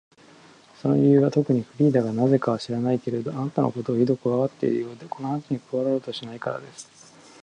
[0.81, 6.89] その理由はとくに、フリーダがなぜか知らないけれど、あなたのことをひどくこわがっているようで、この話に加わろうとしないからです。